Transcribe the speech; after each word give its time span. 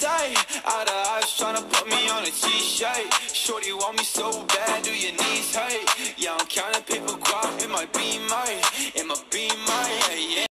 sight. 0.00 0.36
Out 0.64 0.88
of 0.88 1.06
eyes 1.12 1.30
tryna 1.38 1.62
put 1.72 1.86
me 1.88 2.08
on 2.08 2.22
a 2.22 2.30
t-shirt. 2.30 3.08
Shorty 3.34 3.72
want 3.72 3.98
me 3.98 4.04
so 4.04 4.44
bad, 4.44 4.82
do 4.82 4.92
your 4.94 5.12
knees 5.12 5.54
hurt? 5.54 5.86
Yeah, 6.16 6.36
I'm 6.38 6.46
counting 6.46 6.84
paper 6.84 7.16
guap 7.26 7.62
in 7.64 7.70
my 7.70 7.86
beamer, 7.96 8.48
in 8.94 9.06
my 9.08 9.16
beamer, 9.30 9.82
yeah, 10.00 10.36
yeah. 10.36 10.46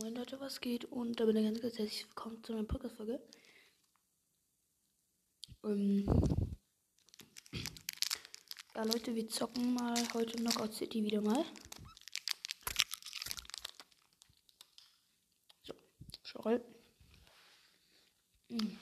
Moin 0.00 0.14
Leute, 0.14 0.40
was 0.40 0.60
geht? 0.60 0.84
Und 0.86 1.20
da 1.20 1.24
bin 1.26 1.36
ich 1.36 1.44
ganz, 1.44 1.60
ganz 1.60 1.78
herzlich 1.78 2.06
willkommen 2.06 2.42
zu 2.42 2.52
meiner 2.52 2.66
Podcast-Folge. 2.66 3.20
Ähm 5.64 6.06
ja, 8.74 8.84
Leute, 8.84 9.14
wir 9.14 9.28
zocken 9.28 9.74
mal 9.74 9.96
heute 10.14 10.38
Knockout 10.38 10.74
City 10.74 11.04
wieder 11.04 11.20
mal. 11.20 11.44
So, 15.62 15.74
Schorl. 16.22 16.64
Hm. 18.48 18.78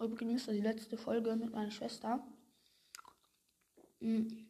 Übrigens, 0.00 0.46
die 0.46 0.60
letzte 0.60 0.96
Folge 0.96 1.34
mit 1.36 1.52
meiner 1.52 1.70
Schwester. 1.70 2.26
Hm 4.00 4.48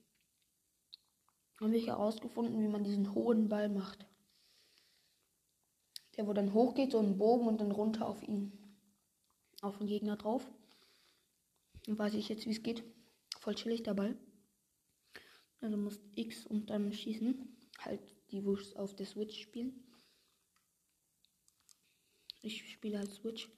habe 1.61 1.77
ich 1.77 1.87
herausgefunden, 1.87 2.62
wie 2.62 2.69
man 2.69 2.84
diesen 2.84 3.15
hohen 3.15 3.48
Ball 3.48 3.69
macht. 3.69 4.06
Der, 6.16 6.27
wo 6.27 6.33
dann 6.33 6.53
hochgeht, 6.53 6.92
so 6.92 6.98
ein 6.98 7.19
Bogen 7.19 7.47
und 7.47 7.61
dann 7.61 7.70
runter 7.70 8.06
auf 8.06 8.23
ihn. 8.23 8.53
Auf 9.61 9.79
den 9.79 9.87
Gegner 9.87 10.16
drauf. 10.16 10.48
Dann 11.84 11.98
weiß 11.98 12.15
ich 12.15 12.28
jetzt, 12.28 12.47
wie 12.47 12.51
es 12.51 12.62
geht. 12.62 12.84
Voll 13.39 13.55
chillig 13.55 13.83
der 13.83 13.95
Ball. 13.95 14.17
Also 15.61 15.77
musst 15.77 16.03
X 16.15 16.47
und 16.47 16.70
dann 16.70 16.92
schießen. 16.92 17.56
Halt 17.78 18.01
die 18.30 18.45
Wuschs 18.45 18.75
auf 18.75 18.95
der 18.95 19.06
Switch 19.06 19.41
spielen. 19.41 19.84
Ich 22.42 22.70
spiele 22.73 22.98
halt 22.98 23.12
Switch. 23.12 23.48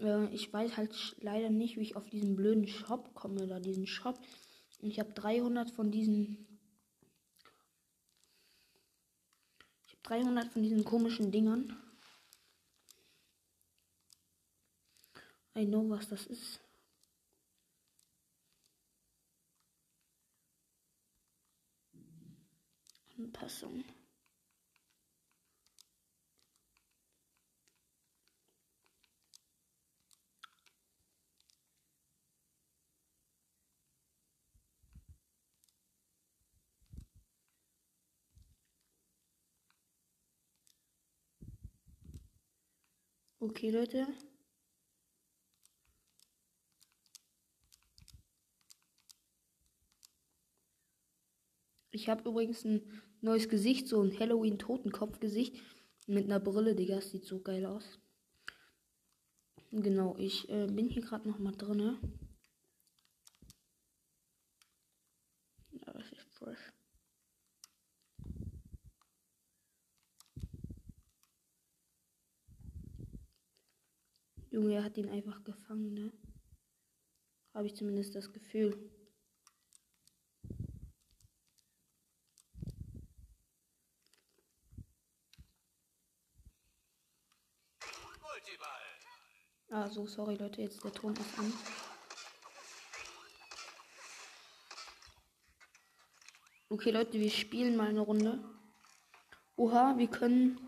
Äh, 0.00 0.26
ich 0.34 0.52
weiß 0.52 0.76
halt 0.76 1.16
leider 1.20 1.50
nicht, 1.50 1.76
wie 1.76 1.82
ich 1.82 1.96
auf 1.96 2.08
diesen 2.08 2.36
blöden 2.36 2.66
Shop 2.66 3.14
komme, 3.14 3.46
da 3.46 3.60
diesen 3.60 3.86
Shop. 3.86 4.18
Und 4.80 4.90
ich 4.90 4.98
habe 5.00 5.12
300 5.12 5.70
von 5.70 5.90
diesen. 5.90 6.46
Ich 9.86 9.92
habe 9.94 10.02
300 10.02 10.52
von 10.52 10.62
diesen 10.62 10.84
komischen 10.84 11.32
Dingern. 11.32 11.76
I 15.56 15.64
know, 15.64 15.88
was 15.88 16.08
das 16.08 16.26
ist. 16.26 16.60
Anpassung. 23.18 23.82
Okay, 43.38 43.70
Leute. 43.70 44.06
Ich 51.90 52.08
habe 52.08 52.28
übrigens 52.28 52.64
ein 52.64 53.02
neues 53.20 53.48
Gesicht, 53.48 53.88
so 53.88 54.02
ein 54.02 54.18
Halloween-Totenkopf-Gesicht 54.18 55.62
mit 56.06 56.24
einer 56.24 56.40
Brille, 56.40 56.74
Digga. 56.74 56.96
Das 56.96 57.10
sieht 57.10 57.24
so 57.24 57.40
geil 57.40 57.66
aus. 57.66 57.98
Genau, 59.70 60.16
ich 60.16 60.48
äh, 60.48 60.66
bin 60.66 60.88
hier 60.88 61.02
gerade 61.02 61.28
noch 61.28 61.38
mal 61.38 61.52
drinne. 61.52 61.98
Ja, 65.72 65.92
das 65.92 66.10
ist 66.12 66.26
fresh. 66.34 66.75
Junge, 74.56 74.76
er 74.76 74.84
hat 74.84 74.96
ihn 74.96 75.10
einfach 75.10 75.44
gefangen, 75.44 75.92
ne? 75.92 76.10
Habe 77.52 77.66
ich 77.66 77.76
zumindest 77.76 78.14
das 78.14 78.32
Gefühl. 78.32 78.90
Ah, 89.68 89.90
so, 89.90 90.06
sorry 90.06 90.36
Leute, 90.36 90.62
jetzt 90.62 90.82
der 90.82 90.92
Ton 90.94 91.12
ist 91.12 91.38
an. 91.38 91.52
Okay, 96.70 96.92
Leute, 96.92 97.20
wir 97.20 97.30
spielen 97.30 97.76
mal 97.76 97.88
eine 97.88 98.00
Runde. 98.00 98.42
Oha, 99.56 99.98
wir 99.98 100.08
können 100.08 100.58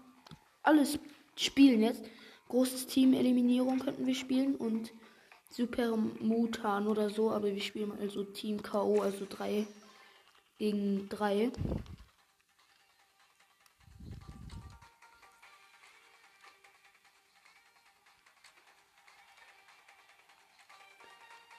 alles 0.62 0.98
spielen 1.36 1.80
jetzt. 1.80 2.04
Großes 2.48 2.86
Team 2.86 3.12
Eliminierung 3.12 3.78
könnten 3.78 4.06
wir 4.06 4.14
spielen 4.14 4.56
und 4.56 4.92
Super 5.50 5.96
Mutan 5.96 6.86
oder 6.86 7.10
so, 7.10 7.30
aber 7.30 7.54
wir 7.54 7.60
spielen 7.60 7.92
also 8.00 8.24
Team 8.24 8.62
KO, 8.62 9.02
also 9.02 9.26
3 9.28 9.66
gegen 10.58 11.08
3. 11.10 11.52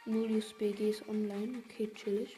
Nulius 0.06 0.54
BG 0.54 0.90
ist 0.90 1.08
online, 1.08 1.62
okay, 1.66 1.92
chillig. 1.94 2.36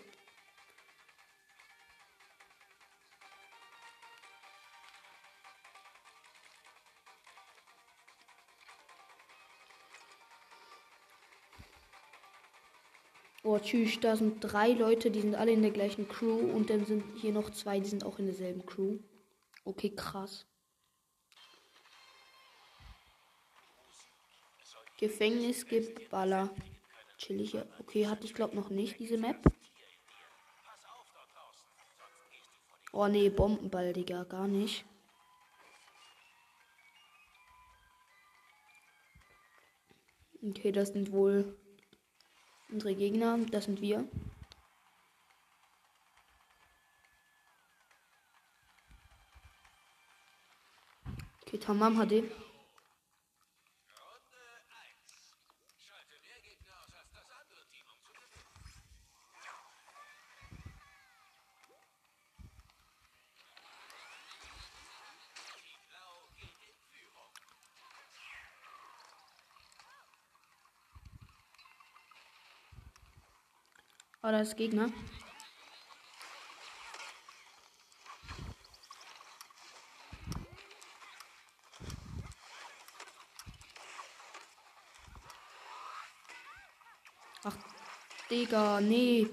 Oh, 13.52 13.60
tschüss, 13.60 14.00
da 14.00 14.16
sind 14.16 14.40
drei 14.40 14.70
Leute, 14.72 15.12
die 15.12 15.20
sind 15.20 15.36
alle 15.36 15.52
in 15.52 15.62
der 15.62 15.72
gleichen 15.72 16.08
Crew 16.08 16.38
und 16.38 16.70
dann 16.70 16.86
sind 16.86 17.04
hier 17.20 17.34
noch 17.34 17.50
zwei, 17.50 17.82
die 17.82 17.90
sind 17.90 18.06
auch 18.06 18.18
in 18.18 18.26
derselben 18.26 18.66
Crew. 18.66 19.00
Okay, 19.66 19.94
krass. 19.94 20.48
Gefängnis 24.98 25.66
gibt 25.66 26.10
Baller. 26.10 26.50
Chillig. 27.18 27.58
Okay, 27.82 28.08
hatte 28.08 28.24
ich 28.24 28.34
glaube 28.34 28.56
noch 28.56 28.70
nicht 28.70 28.98
diese 29.00 29.18
Map. 29.18 29.44
Oh 32.94 33.08
nee, 33.08 33.30
Bombenball, 33.30 33.92
Digga, 33.92 34.24
gar 34.24 34.48
nicht. 34.48 34.86
Okay, 40.42 40.72
das 40.72 40.94
sind 40.94 41.12
wohl 41.12 41.61
Unsere 42.72 42.96
Gegner, 42.96 43.38
das 43.52 43.66
sind 43.66 43.82
wir. 43.82 44.06
Okay, 51.42 51.58
Tamam 51.58 51.98
HD. 51.98 52.24
Oder 74.24 74.40
das 74.40 74.56
Gegner. 74.56 74.90
Ach, 87.44 87.58
Digga, 88.30 88.80
nee. 88.80 89.28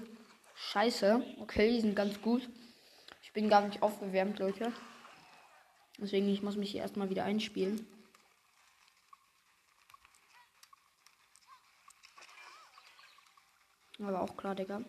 Scheiße. 0.55 1.23
Okay, 1.39 1.71
die 1.71 1.81
sind 1.81 1.95
ganz 1.95 2.19
gut. 2.21 2.49
Ich 3.21 3.31
bin 3.31 3.47
gar 3.47 3.61
nicht 3.61 3.83
aufgewärmt, 3.83 4.39
Leute. 4.39 4.73
Deswegen, 5.99 6.27
ich 6.29 6.41
muss 6.41 6.55
mich 6.55 6.71
hier 6.71 6.81
erstmal 6.81 7.11
wieder 7.11 7.25
einspielen. 7.25 7.85
Aber 13.99 14.21
auch 14.21 14.37
klar, 14.37 14.55
Digga. 14.55 14.81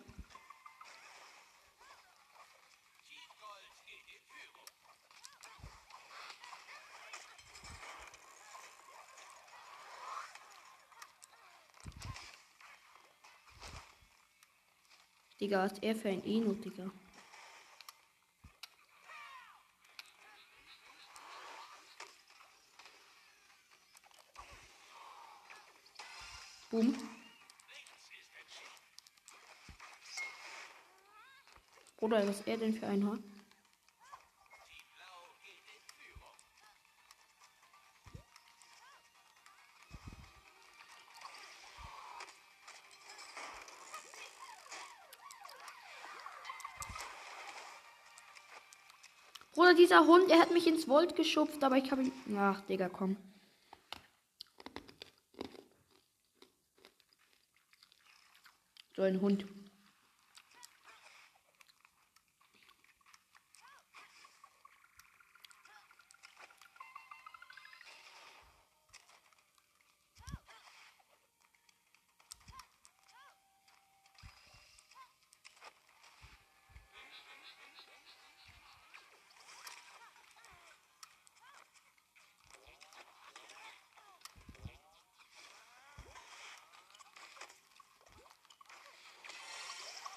Digga, 15.39 15.65
ist 15.65 15.83
er 15.83 15.95
für 15.95 16.09
ein 16.09 16.23
Eno, 16.23 16.53
Digga. 16.53 16.89
Boom. 26.69 27.10
Oder 32.11 32.27
was 32.27 32.41
er 32.41 32.57
denn 32.57 32.73
für 32.73 32.87
ein 32.87 33.07
Haar? 33.07 33.19
Bruder, 49.53 49.73
dieser 49.73 50.05
Hund, 50.05 50.29
er 50.29 50.41
hat 50.41 50.51
mich 50.51 50.67
ins 50.67 50.89
Volt 50.89 51.15
geschupft, 51.15 51.63
aber 51.63 51.77
ich 51.77 51.89
habe 51.91 52.03
ihn. 52.03 52.11
Ach, 52.35 52.59
Digga, 52.65 52.89
komm. 52.89 53.15
So 58.97 59.03
ein 59.03 59.21
Hund. 59.21 59.45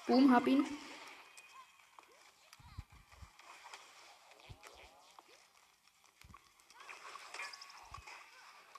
Boom, 0.07 0.31
hab 0.31 0.45
ihn. 0.45 0.65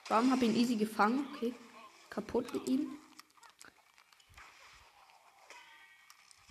Bam, 0.07 0.31
hab 0.31 0.41
ihn 0.41 0.55
easy 0.55 0.77
gefangen. 0.77 1.27
Okay. 1.35 1.53
Kaputt 2.09 2.53
mit 2.53 2.67
ihm. 2.67 2.97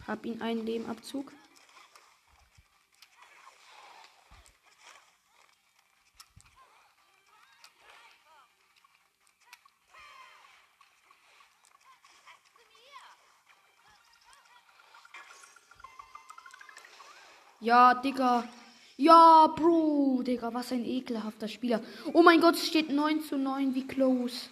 Hab 0.06 0.26
ihn 0.26 0.42
einen 0.42 0.66
Lebenabzug. 0.66 1.32
Ja, 17.66 17.94
Digga. 17.94 18.48
Ja, 18.96 19.48
Bro, 19.48 20.22
Digga, 20.22 20.54
was 20.54 20.70
ein 20.70 20.84
ekelhafter 20.84 21.48
Spieler. 21.48 21.82
Oh 22.12 22.22
mein 22.22 22.40
Gott, 22.40 22.54
es 22.54 22.68
steht 22.68 22.90
9 22.90 23.22
zu 23.22 23.36
9, 23.36 23.74
wie 23.74 23.88
close. 23.88 24.50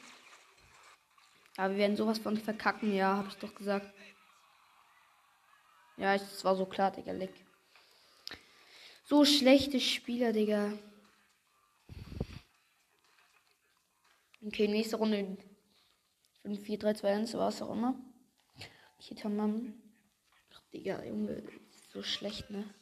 Ja, 1.56 1.70
wir 1.70 1.76
werden 1.76 1.96
sowas 1.96 2.18
von 2.18 2.36
verkacken, 2.36 2.92
ja, 2.92 3.16
hab 3.16 3.28
ich 3.28 3.36
doch 3.36 3.54
gesagt. 3.54 3.88
Ja, 5.96 6.16
es 6.16 6.44
war 6.44 6.56
so 6.56 6.66
klar, 6.66 6.90
Digga, 6.90 7.12
leck. 7.12 7.32
So 9.04 9.24
schlechte 9.24 9.78
Spieler, 9.78 10.32
Digga. 10.32 10.72
Okay, 14.44 14.66
nächste 14.66 14.96
Runde 14.96 15.36
5, 16.42 16.60
4, 16.64 16.78
3, 16.80 16.94
2, 16.94 17.12
1, 17.12 17.34
was 17.34 17.62
auch 17.62 17.70
immer. 17.70 17.94
Mann. 19.28 19.80
Ach, 20.52 20.60
Digga, 20.72 21.04
Junge, 21.04 21.44
so 21.92 22.02
schlecht, 22.02 22.50
ne? 22.50 22.74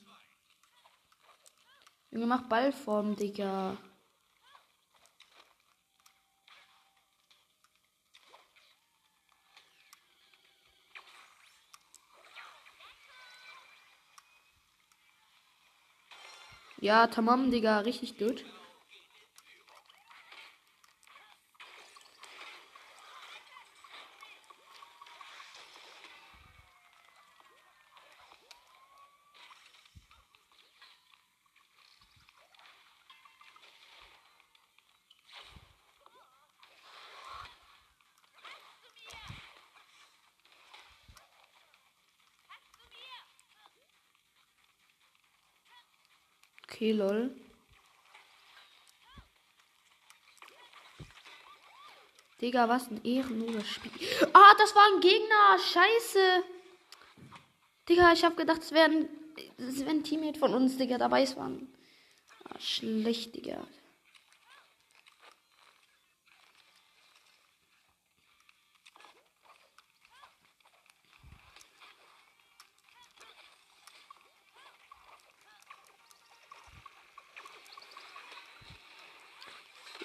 Junge, 2.12 2.26
mach 2.26 2.42
Ballform, 2.42 3.16
Digga. 3.16 3.78
Ja, 16.82 17.06
tamam, 17.06 17.50
Digga, 17.50 17.78
richtig 17.78 18.18
gut. 18.18 18.44
Okay, 46.82 46.90
lol. 46.90 47.30
Digga, 52.40 52.68
was 52.68 52.90
ein 52.90 53.04
ehrenloser 53.04 53.62
Spiel. 53.62 53.92
Ah, 54.32 54.52
das 54.58 54.74
war 54.74 54.82
ein 54.92 55.00
Gegner. 55.00 55.58
Scheiße. 55.60 56.42
Digga, 57.88 58.12
ich 58.12 58.24
hab 58.24 58.36
gedacht, 58.36 58.62
es 58.62 58.72
wäre 58.72 58.90
ein, 58.90 59.08
wär 59.58 59.90
ein 59.90 60.02
Teammate 60.02 60.40
von 60.40 60.54
uns, 60.54 60.76
Digga. 60.76 60.98
Dabei 60.98 61.22
es 61.22 61.36
waren. 61.36 61.72
Ah, 62.46 62.58
schlecht, 62.58 63.36
Digga. 63.36 63.64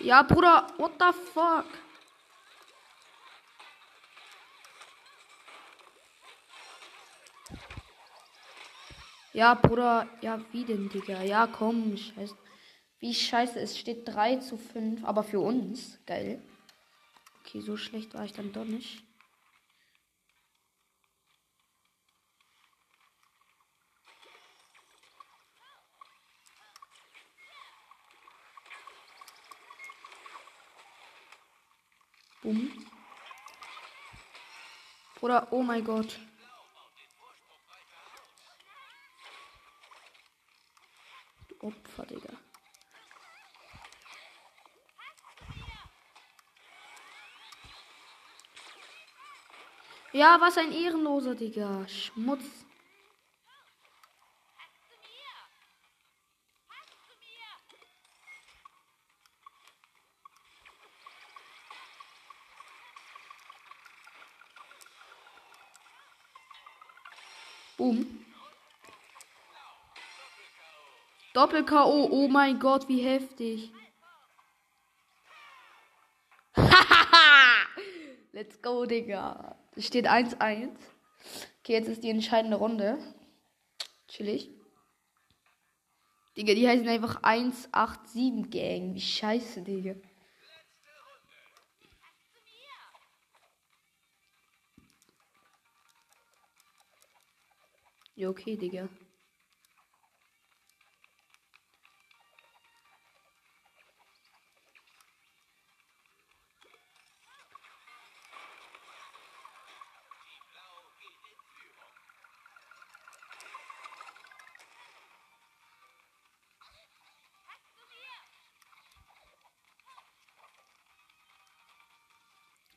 Ja, 0.07 0.21
Bruder, 0.23 0.65
what 0.77 0.93
the 1.01 1.11
fuck? 1.33 1.65
Ja, 9.33 9.53
Bruder, 9.55 10.07
ja, 10.21 10.39
wie 10.53 10.63
denn, 10.63 10.87
Digga? 10.87 11.23
Ja, 11.23 11.45
komm, 11.45 11.97
scheiße. 11.97 12.37
Wie 12.99 13.13
scheiße, 13.13 13.59
es 13.59 13.77
steht 13.77 14.07
3 14.07 14.37
zu 14.37 14.55
5, 14.55 15.03
aber 15.03 15.25
für 15.25 15.41
uns. 15.41 15.99
Geil. 16.05 16.41
Okay, 17.41 17.59
so 17.59 17.75
schlecht 17.75 18.13
war 18.13 18.23
ich 18.23 18.31
dann 18.31 18.53
doch 18.53 18.63
nicht. 18.63 19.03
Bumm. 32.47 32.71
Oder, 35.19 35.51
oh 35.51 35.61
mein 35.61 35.83
Gott. 35.83 36.17
Du 41.49 41.67
Opfer, 41.67 42.05
Digga. 42.05 42.29
Ja, 50.13 50.39
was 50.39 50.57
ein 50.57 50.71
Ehrenloser, 50.71 51.35
Digga. 51.35 51.85
Schmutz. 51.89 52.66
Boom. 67.77 68.25
Doppel-K.O. 71.33 72.09
Oh 72.09 72.27
mein 72.27 72.59
Gott, 72.59 72.89
wie 72.89 73.03
heftig. 73.03 73.71
Let's 78.31 78.59
go, 78.63 78.85
Digga. 78.87 79.55
Es 79.75 79.85
steht 79.85 80.07
1-1. 80.09 80.69
Okay, 81.59 81.73
jetzt 81.73 81.89
ist 81.89 82.03
die 82.03 82.09
entscheidende 82.09 82.57
Runde. 82.57 82.97
Chillig. 84.07 84.49
Digga, 86.35 86.55
die 86.55 86.67
heißen 86.67 86.87
einfach 86.87 87.21
187 87.21 88.49
Gang. 88.49 88.95
Wie 88.95 89.01
scheiße, 89.01 89.61
Digga. 89.61 89.93
Ja, 98.17 98.29
okay, 98.29 98.57
Digga. 98.57 98.89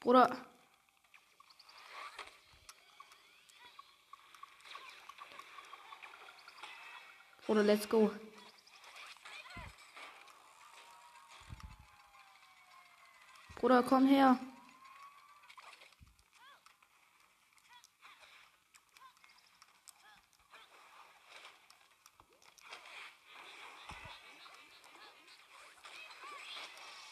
Bruder. 0.00 0.49
Bruder, 7.50 7.64
let's 7.64 7.84
go. 7.84 8.12
Bruder, 13.60 13.82
komm 13.82 14.06
her. 14.06 14.38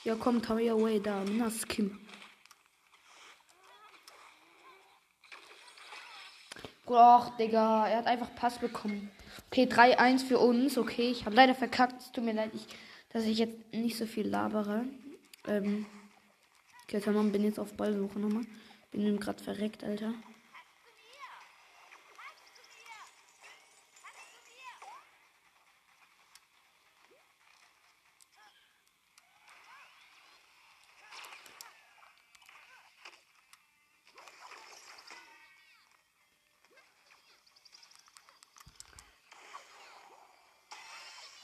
Ja, 0.05 0.15
komm, 0.15 0.41
Tower 0.41 0.71
away 0.71 1.01
da, 1.01 1.25
Minaskim. 1.25 1.99
Och, 6.91 7.31
Digga, 7.39 7.87
er 7.87 7.99
hat 7.99 8.07
einfach 8.07 8.35
Pass 8.35 8.59
bekommen. 8.59 9.11
Okay, 9.51 9.65
3-1 9.65 10.25
für 10.25 10.39
uns. 10.39 10.79
Okay, 10.79 11.11
ich 11.11 11.25
habe 11.27 11.37
leider 11.37 11.55
verkackt. 11.55 12.01
Es 12.01 12.13
tut 12.13 12.25
mir 12.25 12.33
leid, 12.33 12.51
ich, 12.55 12.67
dass 13.11 13.25
ich 13.25 13.39
jetzt 13.39 13.57
nicht 13.73 13.97
so 13.97 14.07
viel 14.07 14.27
labere. 14.27 14.85
Ähm, 15.47 15.87
okay, 16.85 16.97
jetzt 16.97 17.07
bin 17.07 17.45
jetzt 17.45 17.59
auf 17.59 17.75
Ballsuche 17.75 18.19
nochmal. 18.19 18.45
Bin 18.91 19.21
gerade 19.21 19.43
verreckt, 19.43 19.85
Alter. 19.85 20.15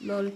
Lol. 0.04 0.30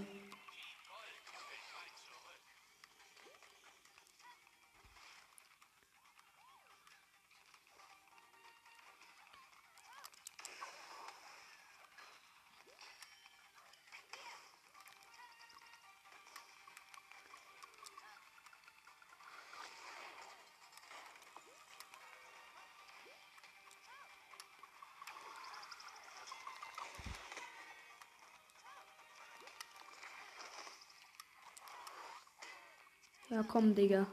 Ja, 33.29 33.43
komm, 33.43 33.75
Digga. 33.75 34.07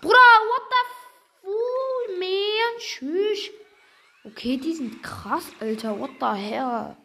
Bruder, 0.00 0.38
what 0.50 0.62
the 0.72 0.82
fool, 1.40 2.18
man? 2.18 2.78
Tschüss. 2.78 3.50
Okay, 4.24 4.56
die 4.56 4.72
sind 4.72 5.04
krass, 5.04 5.44
Alter. 5.60 6.00
What 6.00 6.10
the 6.18 6.26
hell? 6.26 6.96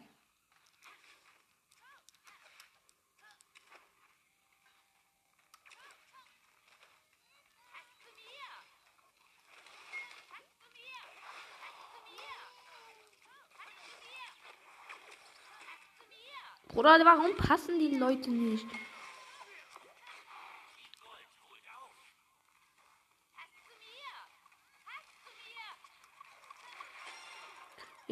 Bruder, 16.66 17.04
warum 17.04 17.36
passen 17.36 17.78
die 17.78 17.96
Leute 17.96 18.30
nicht? 18.30 18.66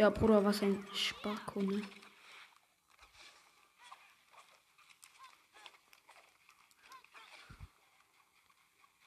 Ja, 0.01 0.09
Bruder, 0.09 0.43
was 0.43 0.63
ein 0.63 0.83
Sparkunde. 0.95 1.83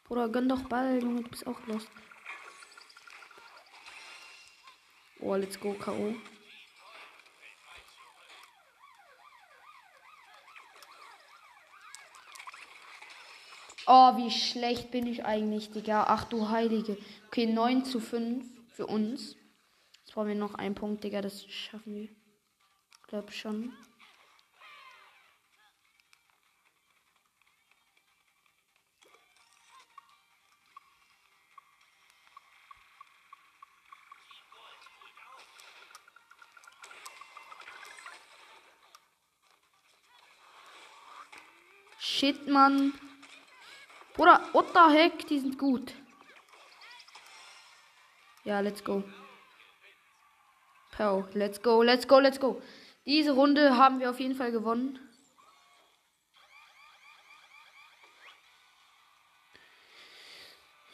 Bruder, 0.03 0.29
gönn 0.29 0.47
doch 0.47 0.61
Ball, 0.69 1.01
Junge, 1.01 1.23
du 1.23 1.29
bist 1.31 1.47
auch 1.47 1.59
los. 1.65 1.87
Oh, 5.19 5.33
let's 5.33 5.59
go, 5.59 5.73
K.O. 5.73 6.13
Oh, 13.87 14.17
wie 14.17 14.29
schlecht 14.29 14.91
bin 14.91 15.07
ich 15.07 15.25
eigentlich, 15.25 15.71
Digga. 15.71 16.03
Ach 16.07 16.25
du 16.25 16.49
Heilige. 16.49 16.99
Okay, 17.29 17.47
9 17.47 17.83
zu 17.83 17.99
5 17.99 18.45
für 18.75 18.85
uns 18.85 19.35
brauchen 20.13 20.27
wir 20.27 20.35
noch 20.35 20.53
einen 20.53 20.75
Punkt, 20.75 21.03
Digga. 21.03 21.21
Das 21.21 21.43
schaffen 21.51 21.95
wir. 21.95 22.09
Glaub 23.07 23.31
schon. 23.31 23.73
Shit, 41.99 42.47
Mann. 42.47 42.93
Bruder, 44.13 44.47
what 44.53 44.67
the 44.73 44.93
heck? 44.95 45.27
Die 45.27 45.39
sind 45.39 45.57
gut. 45.57 45.93
Ja, 48.43 48.59
let's 48.59 48.83
go. 48.83 49.03
Pow. 50.97 51.25
Let's 51.33 51.61
go, 51.61 51.81
let's 51.81 52.07
go, 52.07 52.19
let's 52.19 52.39
go. 52.39 52.61
Diese 53.05 53.31
Runde 53.31 53.77
haben 53.77 53.99
wir 53.99 54.09
auf 54.09 54.19
jeden 54.19 54.35
Fall 54.35 54.51
gewonnen. 54.51 54.99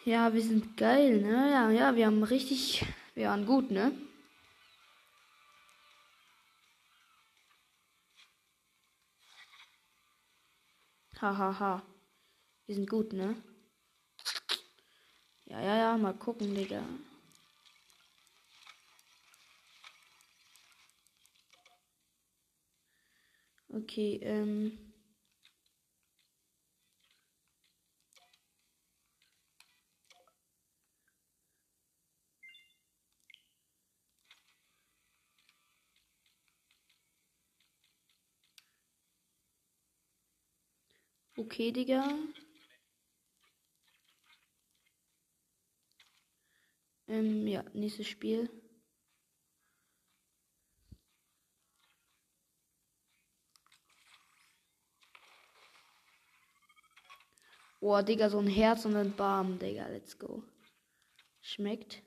Ja, 0.05 0.33
wir 0.33 0.41
sind 0.41 0.77
geil, 0.77 1.21
ne? 1.21 1.51
Ja, 1.51 1.69
ja, 1.69 1.95
wir 1.95 2.05
haben 2.05 2.23
richtig. 2.23 2.85
Wir 3.13 3.27
waren 3.27 3.45
gut, 3.45 3.69
ne? 3.69 3.91
Hahaha. 11.21 11.59
Ha, 11.59 11.59
ha. 11.59 11.83
Wir 12.65 12.75
sind 12.75 12.89
gut, 12.89 13.13
ne? 13.13 13.35
Ja, 15.45 15.59
ja, 15.59 15.77
ja, 15.77 15.97
mal 15.97 16.13
gucken, 16.13 16.55
Digga. 16.55 16.81
Okay, 23.79 24.19
ähm. 24.23 24.77
Okay, 41.37 41.71
Digga. 41.71 42.03
Ähm, 47.09 47.45
ja, 47.47 47.63
nächstes 47.73 48.07
Spiel. 48.07 48.49
Boah, 57.79 58.03
Digga, 58.03 58.29
so 58.29 58.39
ein 58.39 58.47
Herz 58.47 58.85
und 58.85 58.95
ein 58.95 59.15
Barm, 59.15 59.57
Digga, 59.57 59.87
let's 59.87 60.17
go. 60.19 60.43
Schmeckt. 61.41 62.03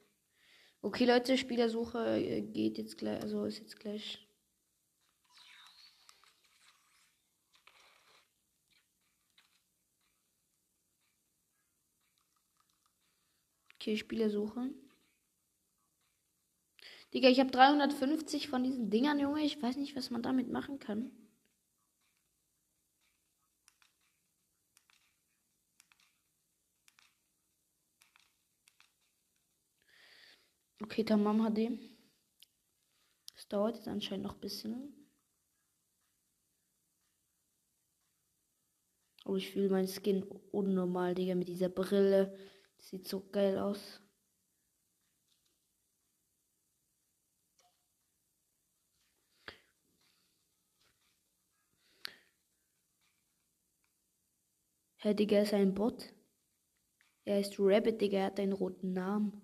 Okay, 0.83 1.07
Leute, 1.07 1.39
Spielersuche 1.39 2.19
äh, 2.19 2.43
geht 2.43 2.77
jetzt 2.77 2.99
gleich, 2.99 3.23
also 3.23 3.45
ist 3.45 3.59
jetzt 3.59 3.79
gleich. 3.81 4.27
Okay, 13.77 13.97
Spielersuche. 13.97 14.71
Digga, 17.15 17.29
ich 17.29 17.41
habe 17.41 17.51
350 17.51 18.49
von 18.49 18.63
diesen 18.63 18.91
Dingern, 18.91 19.19
Junge. 19.19 19.43
Ich 19.43 19.61
weiß 19.63 19.77
nicht, 19.77 19.97
was 19.97 20.11
man 20.11 20.23
damit 20.23 20.51
machen 20.51 20.79
kann. 20.79 21.11
Okay, 30.83 31.05
Tamam 31.05 31.39
HD. 31.41 31.79
Das 33.35 33.49
dauert 33.49 33.77
jetzt 33.77 33.89
anscheinend 33.89 34.25
noch 34.25 34.35
ein 34.35 34.41
bisschen. 34.41 34.93
Oh, 39.25 39.37
ich 39.37 39.51
fühle 39.51 39.69
meinen 39.71 39.89
Skin 39.89 40.23
unnormal, 40.51 41.15
Digga, 41.15 41.35
mit 41.35 41.49
dieser 41.49 41.69
Brille. 41.69 42.37
Das 42.79 42.89
sieht 42.89 43.07
so 43.09 43.21
geil 43.31 43.59
aus. 43.59 44.01
Herr 54.97 55.15
Digga 55.15 55.43
ist 55.43 55.53
ein 55.53 55.75
Bot. 55.75 56.13
Er 57.25 57.41
ist 57.41 57.57
Rabbit, 57.59 58.01
Digga, 58.01 58.19
er 58.19 58.27
hat 58.27 58.39
einen 58.39 58.53
roten 58.53 58.93
Namen. 58.93 59.42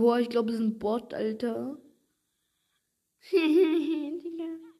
Boah, 0.00 0.18
ich 0.18 0.30
glaube, 0.30 0.48
es 0.48 0.54
ist 0.54 0.62
ein 0.62 0.78
Bot, 0.78 1.12
Alter. 1.12 1.76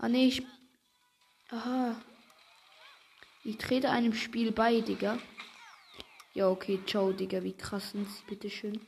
Ah, 0.00 0.08
nee, 0.08 0.28
ich. 0.28 0.42
Aha. 1.50 2.00
Ich 3.44 3.58
trete 3.58 3.90
einem 3.90 4.14
Spiel 4.14 4.52
bei, 4.52 4.80
Digga. 4.80 5.18
Ja, 6.34 6.48
okay, 6.48 6.78
ciao, 6.86 7.12
Digga. 7.12 7.42
Wie 7.42 7.52
krass 7.52 7.90
sind 7.90 8.08
sie, 8.08 8.24
bitteschön. 8.26 8.80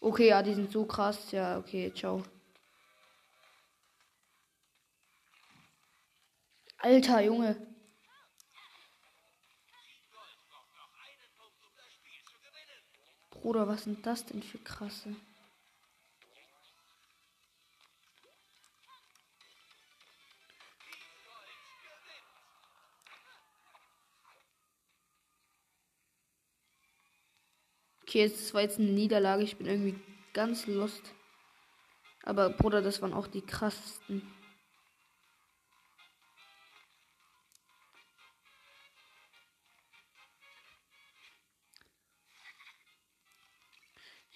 Okay, 0.00 0.28
ja, 0.28 0.42
die 0.42 0.54
sind 0.54 0.70
so 0.70 0.84
krass. 0.84 1.32
Ja, 1.32 1.58
okay, 1.58 1.92
ciao. 1.94 2.22
Alter, 6.78 7.20
Junge. 7.22 7.69
Bruder, 13.50 13.66
was 13.66 13.82
sind 13.82 14.06
das 14.06 14.24
denn 14.26 14.44
für 14.44 14.58
krasse? 14.58 15.16
Okay, 28.02 28.20
jetzt 28.20 28.54
war 28.54 28.62
jetzt 28.62 28.78
eine 28.78 28.92
Niederlage. 28.92 29.42
Ich 29.42 29.56
bin 29.56 29.66
irgendwie 29.66 29.98
ganz 30.32 30.68
lost. 30.68 31.02
Aber 32.22 32.50
Bruder, 32.50 32.82
das 32.82 33.02
waren 33.02 33.12
auch 33.12 33.26
die 33.26 33.42
krassesten. 33.42 34.22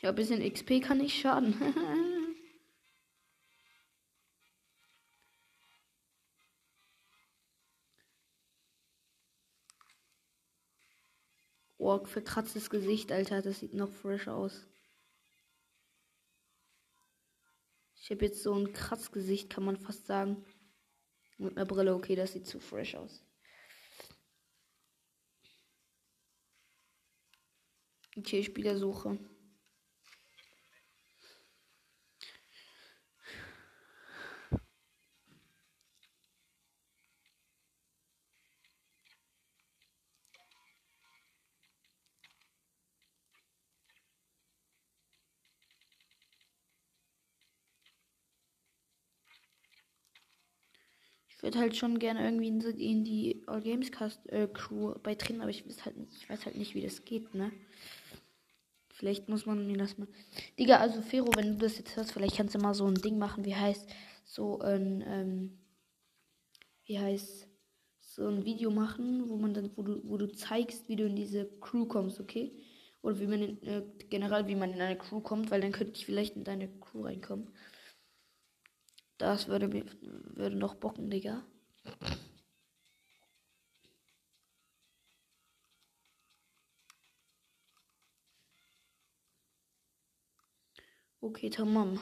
Ja, 0.04 0.10
ein 0.10 0.16
bisschen 0.16 0.46
XP 0.52 0.82
kann 0.82 0.98
nicht 0.98 1.18
schaden. 1.18 1.54
oh, 11.78 12.04
verkratztes 12.04 12.68
Gesicht, 12.68 13.10
Alter. 13.12 13.40
Das 13.40 13.60
sieht 13.60 13.72
noch 13.72 13.88
fresh 13.88 14.28
aus. 14.28 14.68
Ich 17.96 18.10
habe 18.10 18.26
jetzt 18.26 18.42
so 18.42 18.52
ein 18.52 18.74
Kratzgesicht, 18.74 19.48
kann 19.48 19.64
man 19.64 19.78
fast 19.78 20.06
sagen. 20.06 20.44
Mit 21.38 21.56
einer 21.56 21.64
Brille, 21.64 21.94
okay, 21.94 22.14
das 22.14 22.34
sieht 22.34 22.46
zu 22.46 22.60
fresh 22.60 22.94
aus. 22.94 23.24
Okay, 28.18 28.42
Spielersuche. 28.42 29.18
Würde 51.44 51.58
halt 51.58 51.76
schon 51.76 51.98
gerne 51.98 52.24
irgendwie 52.24 52.48
in, 52.48 52.60
in 52.60 53.04
die 53.04 53.42
All 53.46 53.60
Games 53.60 53.92
Cast 53.92 54.28
äh, 54.32 54.48
Crew 54.52 54.94
beitreten, 55.02 55.42
aber 55.42 55.50
ich 55.50 55.66
weiß 55.66 55.84
halt 55.84 55.98
nicht, 55.98 56.16
ich 56.16 56.28
weiß 56.28 56.46
halt 56.46 56.56
nicht, 56.56 56.74
wie 56.74 56.82
das 56.82 57.04
geht, 57.04 57.34
ne? 57.34 57.52
Vielleicht 58.94 59.28
muss 59.28 59.44
man 59.44 59.66
mir 59.66 59.76
das 59.76 59.98
mal. 59.98 60.08
Digga, 60.58 60.78
also 60.78 61.02
Fero, 61.02 61.30
wenn 61.36 61.58
du 61.58 61.64
das 61.64 61.78
jetzt 61.78 61.96
hörst, 61.96 62.12
vielleicht 62.12 62.36
kannst 62.36 62.54
du 62.54 62.58
mal 62.58 62.74
so 62.74 62.86
ein 62.86 62.94
Ding 62.94 63.18
machen, 63.18 63.44
wie 63.44 63.54
heißt 63.54 63.88
so 64.24 64.60
ein, 64.60 65.04
ähm, 65.06 65.58
wie 66.86 66.98
heißt 66.98 67.46
so 68.00 68.26
ein 68.28 68.44
Video 68.44 68.70
machen, 68.70 69.28
wo 69.28 69.36
man 69.36 69.52
dann, 69.52 69.70
wo 69.76 69.82
du, 69.82 70.00
wo 70.04 70.16
du 70.16 70.32
zeigst, 70.32 70.88
wie 70.88 70.96
du 70.96 71.04
in 71.04 71.16
diese 71.16 71.46
Crew 71.60 71.86
kommst, 71.86 72.20
okay? 72.20 72.52
Oder 73.02 73.20
wie 73.20 73.26
man 73.26 73.42
in, 73.42 73.62
äh, 73.66 73.82
generell, 74.08 74.46
wie 74.46 74.54
man 74.54 74.72
in 74.72 74.80
eine 74.80 74.96
Crew 74.96 75.20
kommt, 75.20 75.50
weil 75.50 75.60
dann 75.60 75.72
könnte 75.72 75.94
ich 75.96 76.06
vielleicht 76.06 76.36
in 76.36 76.44
deine 76.44 76.68
Crew 76.68 77.02
reinkommen. 77.02 77.48
Das 79.18 79.48
würde 79.48 79.68
mir 79.68 79.84
würde 80.02 80.56
noch 80.56 80.74
bocken, 80.74 81.10
Digga. 81.10 81.44
Okay, 91.20 91.48
tamam. 91.48 91.98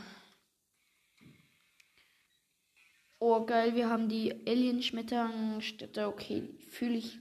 Oh, 3.21 3.47
geil, 3.47 3.77
wir 3.77 3.89
haben 3.89 4.09
die 4.09 4.33
Alien-Schmetterstädte. 4.49 6.09
Okay, 6.09 6.59
fühle 6.71 6.97
ich. 6.97 7.21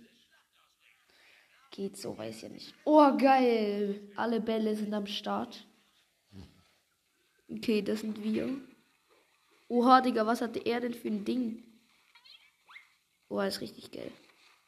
Geht 1.70 1.96
so, 1.96 2.18
weiß 2.18 2.42
ja 2.42 2.50
nicht. 2.50 2.74
Oh, 2.86 3.16
geil. 3.18 4.12
Alle 4.16 4.42
Bälle 4.42 4.76
sind 4.76 4.94
am 4.96 5.06
Start. 5.06 5.68
Okay, 7.48 7.84
das 7.84 8.02
sind 8.02 8.24
wir. 8.24 8.60
Oha, 9.72 10.02
Digga, 10.02 10.26
was 10.26 10.42
hatte 10.42 10.60
er 10.60 10.82
denn 10.82 10.94
für 10.94 11.08
ein 11.08 11.24
Ding? 11.24 11.64
Boah, 13.30 13.46
ist 13.46 13.62
richtig 13.62 13.90
geil. 13.92 14.12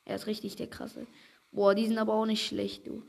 Er 0.05 0.15
ist 0.15 0.27
richtig 0.27 0.55
der 0.55 0.69
krasse. 0.69 1.07
Boah, 1.51 1.75
die 1.75 1.87
sind 1.87 1.97
aber 1.97 2.13
auch 2.13 2.25
nicht 2.25 2.47
schlecht, 2.47 2.87
du. 2.87 3.03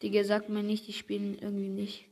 Digga, 0.00 0.22
sagt 0.22 0.48
mir 0.48 0.62
nicht, 0.62 0.86
die 0.86 0.92
spielen 0.92 1.36
irgendwie 1.38 1.70
nicht. 1.70 2.09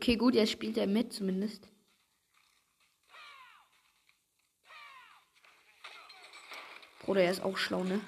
Okay, 0.00 0.16
gut, 0.16 0.34
jetzt 0.34 0.52
spielt 0.52 0.78
er 0.78 0.86
mit 0.86 1.12
zumindest. 1.12 1.68
Bruder, 7.00 7.24
er 7.24 7.30
ist 7.30 7.42
auch 7.42 7.58
schlau, 7.58 7.84
ne? 7.84 8.00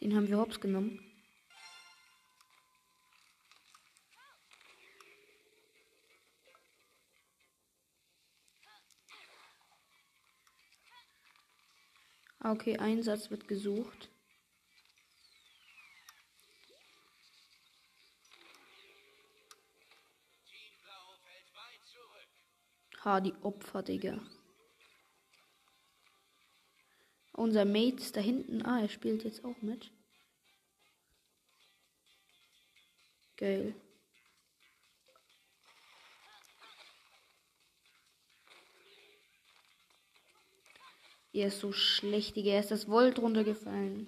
Den 0.00 0.14
haben 0.14 0.28
wir 0.28 0.38
hops 0.38 0.60
genommen. 0.60 1.00
Ah, 12.35 12.35
okay, 12.52 12.78
Einsatz 12.78 13.30
wird 13.30 13.48
gesucht. 13.48 14.10
Ha, 23.04 23.20
die 23.20 23.34
Opfer, 23.42 23.82
Digga. 23.82 24.20
Unser 27.32 27.64
Mate 27.64 28.12
da 28.12 28.20
hinten. 28.20 28.66
Ah, 28.66 28.80
er 28.80 28.88
spielt 28.88 29.22
jetzt 29.22 29.44
auch 29.44 29.62
mit. 29.62 29.92
Geil. 33.36 33.74
Er 41.36 41.48
ist 41.48 41.60
so 41.60 41.70
schlecht, 41.70 42.34
Digga. 42.36 42.58
Ist 42.58 42.70
das 42.70 42.88
Volt 42.88 43.18
runtergefallen. 43.18 44.06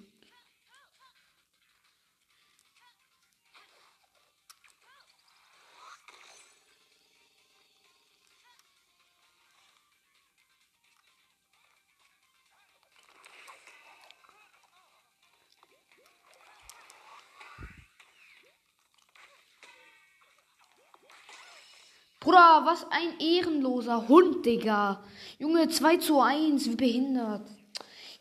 Bruder, 22.39 22.65
was 22.65 22.85
ein 22.89 23.19
ehrenloser 23.19 24.07
Hund, 24.07 24.45
Digga. 24.45 25.03
Junge, 25.39 25.67
2 25.67 25.97
zu 25.97 26.21
1, 26.21 26.69
wie 26.69 26.75
behindert. 26.75 27.49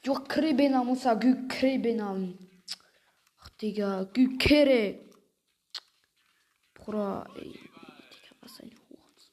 Jo, 0.03 0.15
Krebena 0.15 0.83
muss 0.83 1.05
er 1.05 1.17
gü 1.17 1.47
Krebenam. 1.49 2.37
Ach, 3.41 3.49
Digga, 3.61 4.05
gü 4.13 4.37
Kere. 4.39 4.99
Bruder, 6.75 7.29
ey. 7.37 7.53
Digga, 7.53 8.35
was 8.41 8.61
ein 8.61 8.73
Hochs. 8.91 9.31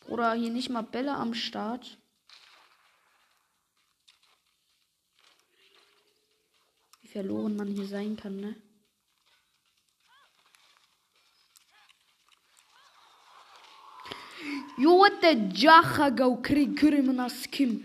Bruder, 0.00 0.34
hier 0.34 0.50
nicht 0.50 0.70
mal 0.70 0.82
Bälle 0.82 1.14
am 1.14 1.34
Start. 1.34 1.98
Wie 7.00 7.08
verloren 7.08 7.56
man 7.56 7.66
hier 7.66 7.86
sein 7.86 8.16
kann, 8.16 8.36
ne? 8.36 8.67
Jote 14.76 15.50
Jacha 15.54 16.10
go 16.10 16.36
krieg 16.36 16.76
Kim. 16.76 17.84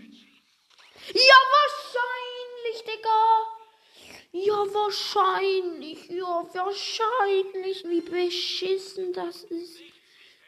Ja, 1.12 1.38
wahrscheinlich, 1.56 2.84
Digga. 2.86 3.54
Ja, 4.32 4.74
wahrscheinlich. 4.74 6.08
Ja, 6.10 6.46
wahrscheinlich. 6.54 7.84
Wie 7.84 8.00
beschissen 8.00 9.12
das 9.12 9.44
ist. 9.44 9.80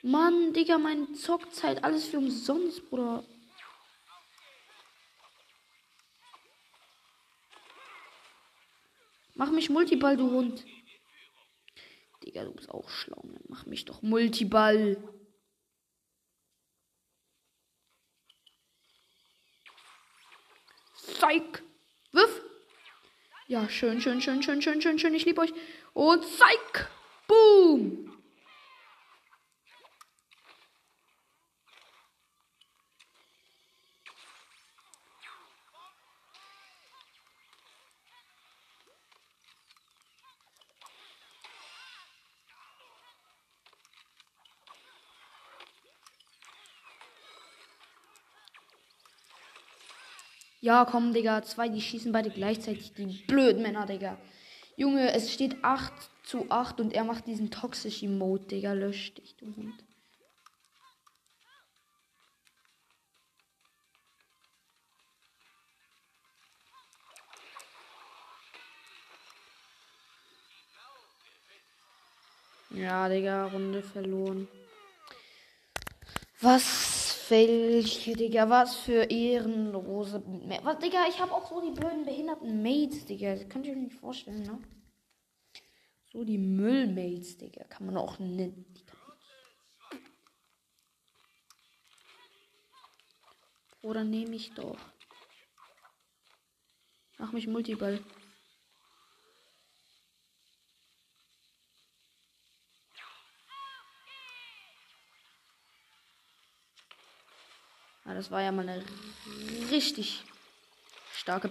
Mann, 0.02 0.52
Digga, 0.52 0.78
meine 0.78 1.12
Zockzeit, 1.14 1.82
alles 1.82 2.06
für 2.06 2.18
umsonst, 2.18 2.88
Bruder. 2.88 3.24
Mach 9.34 9.50
mich 9.50 9.68
Multiball, 9.68 10.16
du 10.16 10.30
Hund. 10.30 10.64
Digga, 12.24 12.44
du 12.44 12.52
bist 12.52 12.70
auch 12.70 12.88
schlau. 12.88 13.22
Mach 13.48 13.66
mich 13.66 13.84
doch 13.84 14.00
Multiball. 14.00 14.96
Zeig. 21.18 21.62
Wirf. 22.12 22.40
Ja, 23.46 23.68
schön, 23.68 24.00
schön, 24.00 24.20
schön, 24.20 24.42
schön, 24.42 24.60
schön, 24.60 24.80
schön, 24.80 24.98
schön. 24.98 25.14
Ich 25.14 25.24
liebe 25.24 25.40
euch. 25.40 25.52
Und 25.92 26.24
zeig. 26.24 26.90
Boom. 27.28 28.15
Ja, 50.66 50.84
komm, 50.84 51.14
Digga. 51.14 51.44
Zwei, 51.44 51.68
die 51.68 51.80
schießen 51.80 52.10
beide 52.10 52.28
gleichzeitig. 52.28 52.92
Die 52.94 53.22
blöden 53.28 53.62
Männer, 53.62 53.86
Digga. 53.86 54.18
Junge, 54.74 55.12
es 55.12 55.32
steht 55.32 55.62
8 55.62 55.92
zu 56.24 56.50
8 56.50 56.80
und 56.80 56.92
er 56.92 57.04
macht 57.04 57.28
diesen 57.28 57.52
toxischen 57.52 58.18
Mode, 58.18 58.46
Digga. 58.46 58.72
Lösch 58.72 59.14
dich, 59.14 59.36
du 59.36 59.46
Hund. 59.46 59.84
Ja, 72.70 73.08
Digga, 73.08 73.46
Runde 73.46 73.84
verloren. 73.84 74.48
Was 76.40 76.85
welche, 77.30 78.14
Digga, 78.14 78.48
was 78.48 78.76
für 78.76 79.04
ehrenlose. 79.04 80.22
Was, 80.62 80.78
Digga, 80.78 81.06
ich 81.08 81.20
habe 81.20 81.32
auch 81.32 81.48
so 81.48 81.60
die 81.60 81.78
blöden 81.78 82.04
behinderten 82.04 82.62
Mates, 82.62 83.06
Digga. 83.06 83.34
Das 83.34 83.48
könnt 83.48 83.66
ihr 83.66 83.72
euch 83.72 83.78
nicht 83.78 83.96
vorstellen, 83.96 84.42
ne? 84.42 84.58
So 86.12 86.24
die 86.24 86.38
Müllmates, 86.38 87.36
Digga. 87.38 87.64
Kann 87.64 87.86
man 87.86 87.96
auch 87.96 88.18
nennen. 88.18 88.64
Oder 93.82 94.02
nehme 94.02 94.34
ich 94.34 94.52
doch. 94.54 94.78
Mach 97.18 97.32
mich 97.32 97.46
Multiball. 97.46 98.00
Ah, 108.06 108.14
das 108.14 108.30
war 108.30 108.40
ja 108.40 108.52
mal 108.52 108.68
eine 108.68 108.84
richtig 109.70 110.22
starke. 111.12 111.50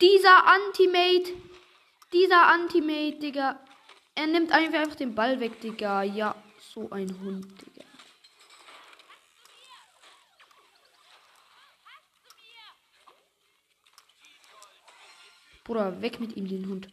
Dieser 0.00 0.46
Antimate. 0.46 1.32
Dieser 2.12 2.48
Antimate, 2.48 3.18
Digga. 3.20 3.60
Er 4.16 4.26
nimmt 4.26 4.50
einfach 4.50 4.96
den 4.96 5.14
Ball 5.14 5.38
weg, 5.38 5.60
Digga. 5.60 6.02
Ja, 6.02 6.34
so 6.58 6.90
ein 6.90 7.08
Hund, 7.20 7.46
Digga. 7.62 7.86
Bruder, 15.62 16.02
weg 16.02 16.18
mit 16.18 16.36
ihm, 16.36 16.48
den 16.48 16.66
Hund. 16.66 16.88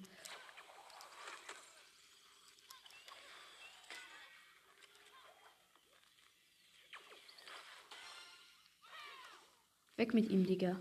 Weg 9.98 10.14
mit 10.14 10.30
ihm, 10.30 10.46
Digga. 10.46 10.78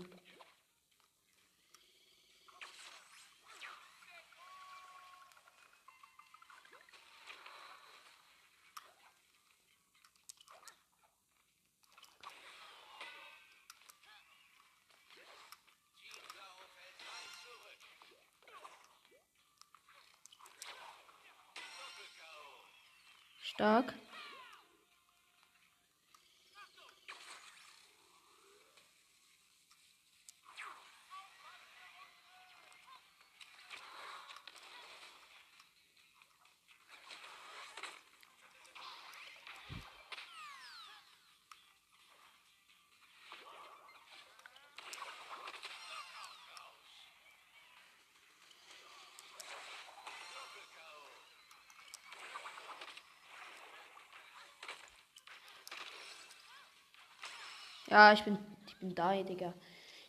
Ja, 57.89 58.11
ich 58.13 58.23
bin, 58.23 58.37
ich 58.67 58.75
bin 58.77 58.93
da, 58.93 59.21
Digga. 59.23 59.53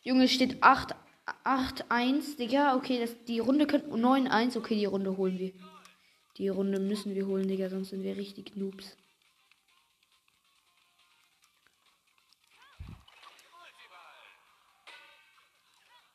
Junge, 0.03 0.29
steht 0.29 0.63
8, 0.63 0.95
8-1, 1.45 2.37
Digga. 2.37 2.77
Okay, 2.77 3.01
das, 3.01 3.25
die 3.25 3.39
Runde 3.39 3.67
könnte 3.67 3.89
9-1. 3.91 4.59
Okay, 4.59 4.75
die 4.75 4.87
Runde 4.87 5.17
holen 5.17 5.39
wir. 5.39 5.53
Die 6.37 6.49
Runde 6.49 6.81
müssen 6.81 7.15
wir 7.15 7.27
holen, 7.27 7.49
Digga, 7.49 7.69
sonst 7.69 7.91
sind 7.91 8.03
wir 8.03 8.17
richtig 8.17 8.57
Noobs. 8.57 8.97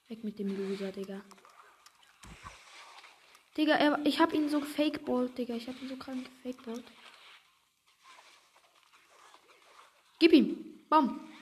Weg 0.07 0.23
mit 0.23 0.39
dem 0.39 0.55
Loser, 0.55 0.91
Digga. 0.91 1.21
Digga, 3.57 3.75
er, 3.75 3.99
ich 4.05 4.19
hab 4.19 4.33
ihn 4.33 4.49
so 4.49 4.59
gefakeballed, 4.59 5.37
Digga. 5.37 5.55
Ich 5.55 5.67
hab 5.67 5.81
ihn 5.81 5.89
so 5.89 5.95
krank 5.95 6.25
gefakeballed. 6.43 6.83
Gib 10.19 10.33
ihm. 10.33 10.85
Bam. 10.89 11.32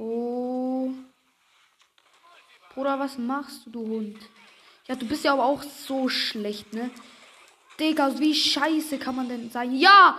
Oh. 0.00 0.88
Bruder, 2.72 2.98
was 2.98 3.18
machst 3.18 3.66
du, 3.66 3.70
du 3.70 3.80
Hund? 3.80 4.18
Ja, 4.88 4.94
du 4.94 5.06
bist 5.06 5.24
ja 5.24 5.34
aber 5.34 5.44
auch 5.44 5.62
so 5.62 6.08
schlecht, 6.08 6.72
ne? 6.72 6.90
Digga, 7.78 8.18
wie 8.18 8.34
scheiße 8.34 8.98
kann 8.98 9.16
man 9.16 9.28
denn 9.28 9.50
sein? 9.50 9.76
Ja! 9.76 10.16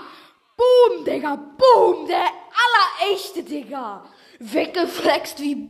Boom, 0.55 1.03
Digga, 1.03 1.35
boom! 1.35 2.05
Der 2.05 2.27
allerechte, 2.61 3.41
Digga! 3.41 4.05
Weggeflext 4.37 5.39
wie. 5.39 5.69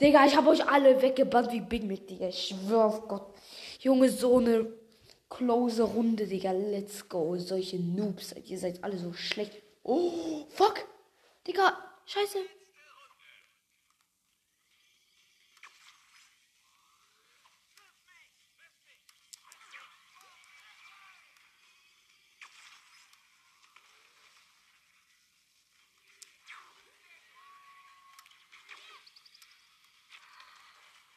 Digga, 0.00 0.24
ich 0.24 0.34
hab 0.34 0.46
euch 0.46 0.66
alle 0.66 1.02
weggebannt 1.02 1.52
wie 1.52 1.60
Big 1.60 1.84
Mac, 1.84 2.06
Digga. 2.06 2.28
Ich 2.28 2.48
schwör 2.48 2.86
auf 2.86 3.06
Gott. 3.06 3.34
Junge, 3.80 4.08
so 4.08 4.38
eine 4.38 4.72
close 5.28 5.82
Runde, 5.82 6.26
Digga. 6.26 6.52
Let's 6.52 7.06
go. 7.06 7.36
Solche 7.36 7.76
Noobs. 7.76 8.34
Ihr 8.46 8.58
seid 8.58 8.82
alle 8.82 8.96
so 8.96 9.12
schlecht. 9.12 9.52
Oh, 9.82 10.46
fuck. 10.54 10.86
Digga, 11.46 11.76
scheiße. 12.06 12.38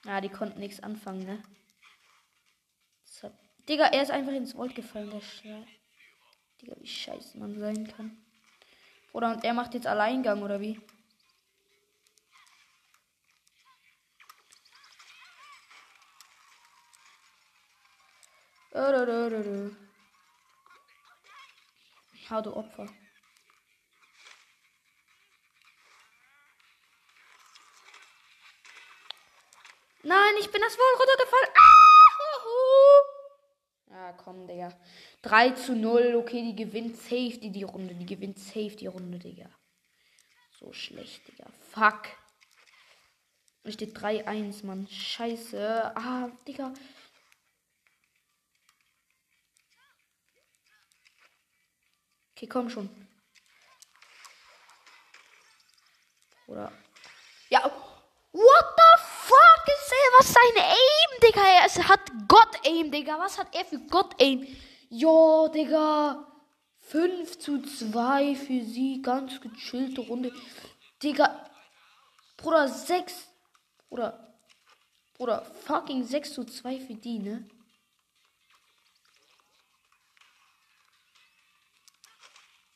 Ja, 0.06 0.22
die 0.22 0.30
konnten 0.30 0.60
nichts 0.60 0.82
anfangen, 0.82 1.26
ne? 1.26 1.42
So. 3.04 3.32
Digga, 3.68 3.86
er 3.86 4.04
ist 4.04 4.12
einfach 4.12 4.34
ins 4.34 4.56
Volt 4.56 4.76
gefallen, 4.76 5.10
der 5.10 5.22
Schlag. 5.22 5.66
Digga, 6.62 6.76
wie 6.80 6.88
scheiße 6.88 7.38
man 7.40 7.58
sein 7.58 7.88
kann. 7.88 8.18
Oder 9.14 9.32
und 9.32 9.44
er 9.44 9.54
macht 9.54 9.74
jetzt 9.74 9.88
Alleingang, 9.88 10.44
oder 10.44 10.62
wie? 10.62 10.80
Hau 22.30 22.42
du 22.42 22.56
Opfer. 22.56 22.88
Nein, 30.06 30.36
ich 30.40 30.52
bin 30.52 30.62
das 30.62 30.78
wohl 30.78 31.00
runtergefallen. 31.00 31.50
Ah, 33.90 34.08
ja, 34.08 34.14
komm, 34.14 34.46
Digga. 34.46 34.70
3 35.24 35.52
zu 35.52 35.76
0. 35.76 36.16
Okay, 36.18 36.44
die 36.44 36.56
gewinnt 36.56 36.96
safe 36.98 37.40
die, 37.40 37.52
die 37.52 37.64
Runde. 37.64 37.96
Die 37.96 38.06
gewinnt 38.06 38.38
safe 38.38 38.76
die 38.76 38.86
Runde, 38.86 39.18
Digga. 39.18 39.50
So 40.60 40.72
schlecht, 40.74 41.28
Digga. 41.28 41.52
Fuck. 41.72 42.04
Es 43.64 43.74
steht 43.74 43.98
3-1, 43.98 44.64
Mann. 44.64 44.88
Scheiße. 44.88 45.96
Ah, 45.96 46.30
Digga. 46.48 46.72
Okay, 52.36 52.46
komm 52.46 52.70
schon. 52.70 52.90
Oder. 56.46 56.72
Ja. 57.50 57.64
What 58.34 58.76
the 58.78 59.15
er? 59.68 60.20
Was 60.20 60.34
sein 60.34 60.58
Aim, 60.58 61.20
Digga? 61.22 61.42
Er 61.42 61.88
hat 61.88 62.12
Gott 62.28 62.60
Aim, 62.66 62.92
Digga. 62.92 63.20
Was 63.20 63.38
hat 63.38 63.54
er 63.56 63.66
für 63.66 63.80
Gott 63.80 64.20
Aim? 64.22 64.48
Jo, 64.90 65.50
Digga. 65.54 66.28
5 66.80 67.40
zu 67.40 67.62
2 67.62 68.36
für 68.36 68.64
sie. 68.64 69.02
Ganz 69.02 69.42
gechillte 69.42 70.02
Runde. 70.02 70.32
Digga. 71.02 71.50
Bruder, 72.38 72.68
6. 72.68 73.28
Bruder. 73.90 74.36
Bruder, 75.18 75.46
fucking 75.66 76.04
6 76.04 76.34
zu 76.34 76.44
2 76.44 76.80
für 76.80 76.96
die, 76.96 77.20
ne? 77.20 77.48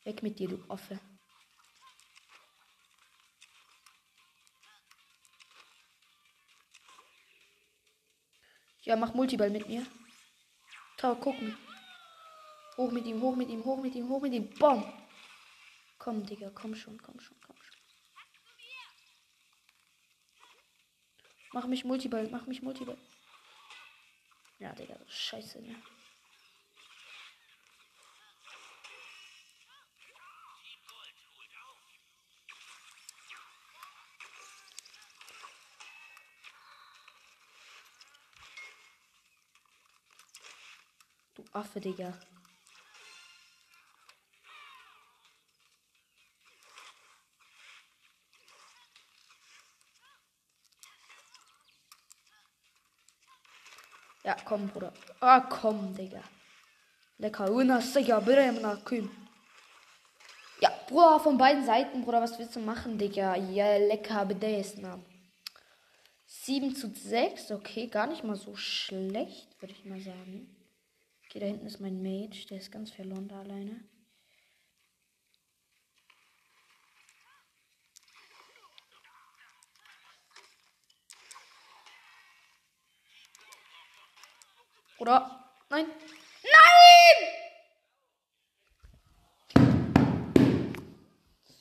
Weg 0.04 0.22
mit 0.22 0.38
dir, 0.38 0.48
du 0.48 0.64
Affe. 0.68 0.98
Ja, 8.82 8.96
mach 8.96 9.14
Multiball 9.14 9.50
mit 9.50 9.68
mir. 9.68 9.86
Tau, 10.96 11.14
gucken. 11.14 11.56
Hoch 12.76 12.90
mit 12.90 13.04
ihm, 13.06 13.20
hoch 13.20 13.36
mit 13.36 13.48
ihm, 13.48 13.64
hoch 13.64 13.82
mit 13.82 13.94
ihm, 13.94 14.08
hoch 14.08 14.22
mit 14.22 14.32
ihm. 14.32 14.48
Bom. 14.58 14.84
Komm, 15.98 16.24
Digga, 16.24 16.50
komm 16.54 16.74
schon, 16.74 17.00
komm 17.02 17.20
schon, 17.20 17.36
komm 17.46 17.56
schon. 17.56 17.76
Mach 21.52 21.66
mich 21.66 21.84
Multiball, 21.84 22.28
mach 22.30 22.46
mich 22.46 22.62
Multiball. 22.62 22.96
Ja, 24.58 24.72
Digga, 24.72 24.96
scheiße, 25.06 25.60
ne? 25.60 25.76
Affe, 41.52 41.80
Digga. 41.80 42.12
Ja, 54.22 54.36
komm, 54.44 54.68
Bruder. 54.68 54.92
Ah, 55.20 55.40
komm, 55.40 55.94
Digga. 55.94 56.22
Lecker. 57.18 57.54
Winner, 57.54 57.80
sicher, 57.80 58.20
Bremer, 58.20 58.76
Kühn. 58.84 59.10
Ja, 60.60 60.70
Bruder, 60.86 61.18
von 61.20 61.36
beiden 61.36 61.64
Seiten, 61.64 62.04
Bruder, 62.04 62.22
was 62.22 62.38
willst 62.38 62.54
du 62.54 62.60
machen, 62.60 62.96
Digga? 62.96 63.34
Ja, 63.34 63.76
lecker, 63.76 64.24
Bedesna. 64.24 65.00
7 66.26 66.76
zu 66.76 66.88
6, 66.94 67.50
okay, 67.50 67.88
gar 67.88 68.06
nicht 68.06 68.22
mal 68.22 68.36
so 68.36 68.54
schlecht, 68.54 69.60
würde 69.60 69.74
ich 69.74 69.84
mal 69.84 70.00
sagen. 70.00 70.59
Okay, 71.30 71.38
da 71.38 71.46
hinten 71.46 71.66
ist 71.66 71.78
mein 71.78 72.02
Mage, 72.02 72.44
der 72.50 72.58
ist 72.58 72.72
ganz 72.72 72.90
verloren 72.90 73.28
da 73.28 73.38
alleine. 73.38 73.84
Oder? 84.98 85.54
Nein. 85.70 85.86
Nein! 86.42 87.28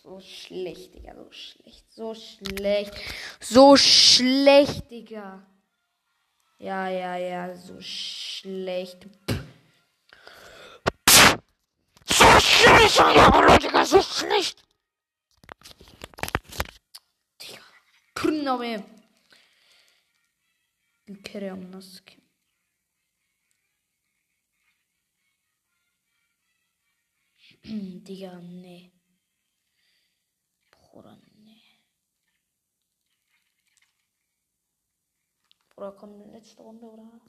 So 0.02 0.20
schlecht, 0.20 0.96
Digga. 0.96 1.14
So 1.14 1.32
schlecht. 1.32 1.92
So 1.92 2.16
schlecht. 2.16 2.96
So 3.40 3.78
schlecht, 3.78 4.90
Digga. 4.90 5.46
Ja, 6.58 6.90
ja, 6.90 7.18
ja. 7.18 7.56
So 7.56 7.80
schlecht. 7.80 9.06
So 12.80 12.88
schlecht, 12.88 13.64
Digga. 13.64 13.86
So 13.86 14.02
schlecht. 14.02 14.64
Digga. 17.42 17.64
Kurna 18.16 18.58
med. 18.58 18.84
Kremnask. 21.24 22.18
Digga, 27.64 28.40
nee. 28.40 28.92
Bruder, 30.72 31.18
nee. 31.36 31.62
Bruder, 35.70 35.92
komm, 35.98 36.32
letzte 36.32 36.62
Runde, 36.62 36.86
oder? 36.86 37.22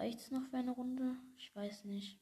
Reicht's 0.00 0.30
noch 0.30 0.46
für 0.46 0.56
eine 0.56 0.70
Runde? 0.70 1.14
Ich 1.36 1.54
weiß 1.54 1.84
nicht. 1.84 2.18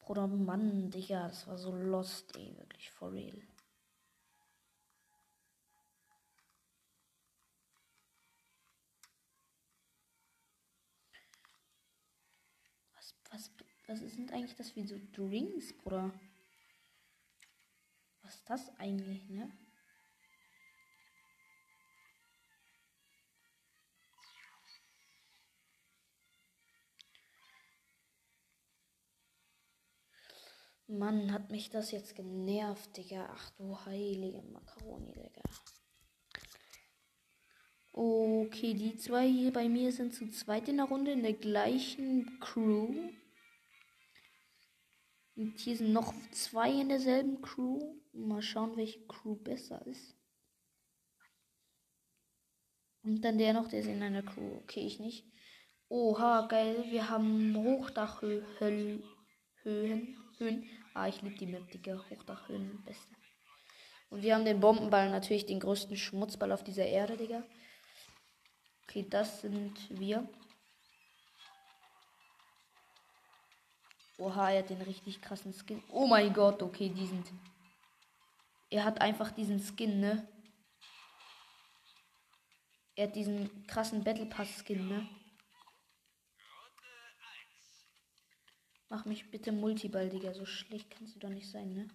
Bruder, 0.00 0.26
Mann, 0.26 0.90
Digga, 0.90 1.28
das 1.28 1.46
war 1.46 1.56
so 1.56 1.72
lost, 1.72 2.36
ey, 2.36 2.56
wirklich 2.58 2.90
for 2.90 3.12
real. 3.12 3.40
Was, 12.96 13.14
was, 13.30 13.50
was 13.86 14.00
sind 14.00 14.32
eigentlich 14.32 14.56
das 14.56 14.74
wie 14.74 14.84
so 14.84 14.98
Drinks, 15.12 15.72
Bruder? 15.72 16.12
Was 18.22 18.34
ist 18.34 18.50
das 18.50 18.76
eigentlich, 18.80 19.28
ne? 19.28 19.48
Mann, 30.98 31.32
hat 31.32 31.50
mich 31.50 31.70
das 31.70 31.90
jetzt 31.90 32.14
genervt, 32.14 32.96
Digga. 32.96 33.28
Ach 33.32 33.50
du 33.50 33.76
heilige 33.86 34.42
Makaroni, 34.42 35.12
Digga. 35.12 35.42
Okay, 37.92 38.74
die 38.74 38.96
zwei 38.96 39.28
hier 39.28 39.52
bei 39.52 39.68
mir 39.68 39.92
sind 39.92 40.14
zu 40.14 40.30
zweit 40.30 40.68
in 40.68 40.78
der 40.78 40.86
Runde 40.86 41.12
in 41.12 41.22
der 41.22 41.34
gleichen 41.34 42.38
Crew. 42.40 43.10
Und 45.34 45.58
hier 45.58 45.76
sind 45.76 45.92
noch 45.92 46.14
zwei 46.32 46.70
in 46.70 46.88
derselben 46.88 47.40
Crew. 47.42 47.80
Mal 48.12 48.42
schauen, 48.42 48.76
welche 48.76 49.06
Crew 49.06 49.36
besser 49.36 49.86
ist. 49.86 50.16
Und 53.02 53.22
dann 53.22 53.38
der 53.38 53.52
noch, 53.54 53.68
der 53.68 53.80
ist 53.80 53.86
in 53.86 54.02
einer 54.02 54.22
Crew. 54.22 54.58
Okay, 54.62 54.86
ich 54.86 55.00
nicht. 55.00 55.26
Oha, 55.88 56.46
geil. 56.46 56.84
Wir 56.90 57.08
haben 57.08 57.56
Hochdachhöhen. 57.56 59.02
Höhen. 59.62 60.16
Höhen. 60.38 60.68
Ah, 60.94 61.08
ich 61.08 61.22
liebe 61.22 61.36
die 61.36 61.46
Map, 61.46 61.70
Digga. 61.70 62.04
Hochdachhöhen, 62.10 62.82
beste. 62.84 63.14
Und 64.10 64.22
wir 64.22 64.34
haben 64.34 64.44
den 64.44 64.60
Bombenball, 64.60 65.10
natürlich 65.10 65.46
den 65.46 65.60
größten 65.60 65.96
Schmutzball 65.96 66.52
auf 66.52 66.62
dieser 66.62 66.84
Erde, 66.84 67.16
Digga. 67.16 67.42
Okay, 68.84 69.06
das 69.08 69.40
sind 69.40 69.88
wir. 69.88 70.28
Oha, 74.18 74.50
er 74.50 74.58
hat 74.58 74.70
den 74.70 74.82
richtig 74.82 75.22
krassen 75.22 75.54
Skin. 75.54 75.82
Oh 75.88 76.06
mein 76.06 76.32
Gott, 76.34 76.62
okay, 76.62 76.90
die 76.90 77.06
sind. 77.06 77.32
Er 78.68 78.84
hat 78.84 79.00
einfach 79.00 79.30
diesen 79.30 79.60
Skin, 79.60 79.98
ne? 79.98 80.28
Er 82.94 83.06
hat 83.06 83.16
diesen 83.16 83.66
krassen 83.66 84.04
Battle 84.04 84.26
Pass 84.26 84.62
Skin, 84.62 84.88
ne? 84.88 85.08
Mach 88.92 89.06
mich 89.06 89.30
bitte 89.30 89.52
Multiball, 89.52 90.10
Digga. 90.10 90.34
So 90.34 90.44
schlecht 90.44 90.90
kannst 90.90 91.14
du 91.14 91.18
doch 91.18 91.30
nicht 91.30 91.50
sein, 91.50 91.72
ne? 91.72 91.88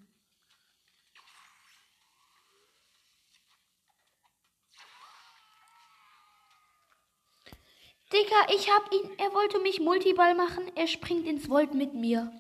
Digga, 8.12 8.48
ich 8.50 8.72
hab 8.72 8.92
ihn. 8.92 9.12
Er 9.20 9.32
wollte 9.32 9.60
mich 9.60 9.80
Multiball 9.80 10.34
machen. 10.34 10.76
Er 10.76 10.88
springt 10.88 11.28
ins 11.28 11.48
Volt 11.48 11.76
mit 11.76 11.94
mir. 11.94 12.32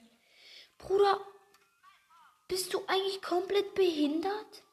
Bruder, 0.79 1.23
bist 2.47 2.73
du 2.73 2.83
eigentlich 2.87 3.21
komplett 3.21 3.75
behindert? 3.75 4.63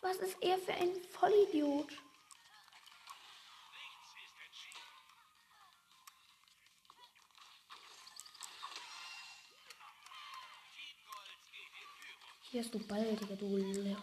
Was 0.00 0.16
ist 0.16 0.38
er 0.40 0.56
für 0.56 0.72
ein 0.72 0.94
Vollidiot? 1.10 1.92
Hier 12.58 12.64
hast 12.64 12.74
du 12.74 12.80
Ball, 12.80 13.14
Digga, 13.14 13.36
du. 13.36 13.96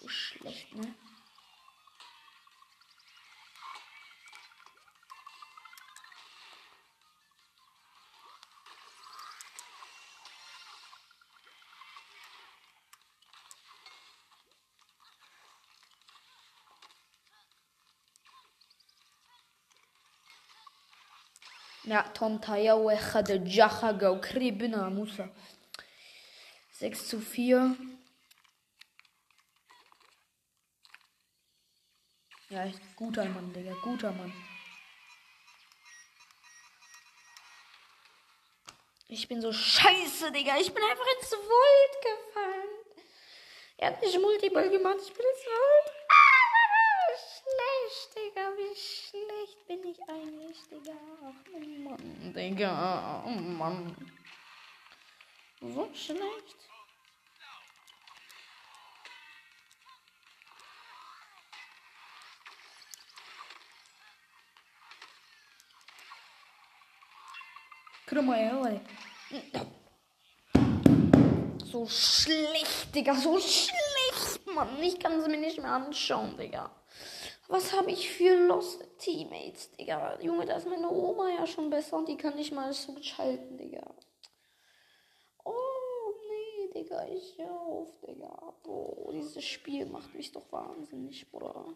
So 0.00 0.06
schlecht, 0.06 0.72
ne? 0.76 0.94
Ja, 21.82 22.02
Tom 22.14 22.40
Tayawe 22.40 22.96
hatte 23.12 23.42
Jachaga 23.44 24.16
Kribina 24.20 24.88
Musa. 24.88 25.28
6 26.78 27.08
zu 27.08 27.20
4. 27.20 27.76
Ja, 32.50 32.64
echt 32.66 32.80
guter 32.94 33.24
Mann, 33.24 33.52
Digga. 33.52 33.74
Guter 33.82 34.12
Mann. 34.12 34.32
Ich 39.08 39.26
bin 39.26 39.40
so 39.40 39.52
scheiße, 39.52 40.30
Digga. 40.30 40.56
Ich 40.58 40.72
bin 40.72 40.84
einfach 40.84 41.06
ins 41.18 41.32
Volt 41.32 42.02
gefallen. 42.02 42.68
Er 43.78 43.88
hat 43.88 44.00
nicht 44.00 44.20
Multiball 44.20 44.70
gemacht. 44.70 44.98
Ich 45.02 45.12
bin 45.12 45.26
ins 45.26 45.46
Volt. 45.46 45.92
Ah, 46.08 47.10
schlecht, 47.42 48.14
Digga. 48.14 48.52
Wie 48.56 48.76
schlecht 48.76 49.66
bin 49.66 49.82
ich 49.84 50.00
eigentlich, 50.08 50.62
Digga. 50.68 50.96
Oh 51.52 51.58
Mann, 51.58 52.32
Digga. 52.32 53.24
Oh 53.26 53.30
Mann. 53.30 53.96
So 55.60 55.90
schlecht. 55.92 56.67
Krümmer, 68.08 68.80
So 71.62 71.86
schlecht, 71.86 72.94
Digga. 72.94 73.14
So 73.14 73.38
schlecht, 73.38 74.46
Mann. 74.46 74.82
Ich 74.82 74.98
kann 74.98 75.20
sie 75.20 75.28
mir 75.28 75.36
nicht 75.36 75.58
mehr 75.58 75.72
anschauen, 75.72 76.38
Digga. 76.38 76.70
Was 77.48 77.74
habe 77.74 77.90
ich 77.90 78.08
für 78.10 78.34
Lost 78.46 78.82
Teammates, 78.98 79.72
Digga? 79.72 80.18
Junge, 80.22 80.46
da 80.46 80.56
ist 80.56 80.66
meine 80.66 80.90
Oma 80.90 81.28
ja 81.28 81.46
schon 81.46 81.68
besser 81.68 81.98
und 81.98 82.08
die 82.08 82.16
kann 82.16 82.34
nicht 82.34 82.52
mal 82.52 82.72
so 82.72 82.96
schalten, 83.02 83.58
Digga. 83.58 83.94
Oh, 85.44 85.52
nee, 86.30 86.72
Digga, 86.80 87.06
ich 87.08 87.36
hör 87.36 87.60
auf, 87.60 87.90
Digga. 88.00 88.54
Bro, 88.62 89.10
dieses 89.12 89.44
Spiel 89.44 89.84
macht 89.84 90.14
mich 90.14 90.32
doch 90.32 90.50
wahnsinnig, 90.50 91.30
Bruder. 91.30 91.66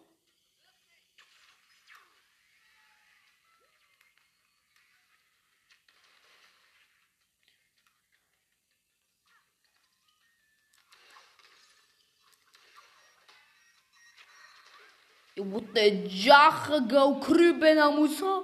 What 15.53 15.75
the 15.75 16.09
Jache 16.09 16.81
go 16.89 17.21
krüben 17.21 17.79
am 17.79 17.97
Musa. 17.97 18.43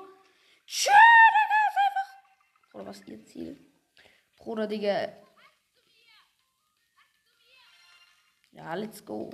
Ist 0.66 0.88
einfach. 0.90 2.74
Oder 2.74 2.84
was 2.84 3.00
ihr 3.06 3.24
Ziel? 3.24 3.58
Bruder, 4.36 4.66
Digga. 4.66 5.16
Ja, 8.52 8.74
let's 8.74 9.02
go. 9.02 9.30